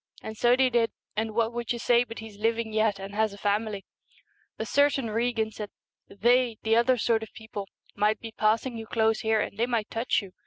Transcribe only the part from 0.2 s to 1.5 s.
And so they did, and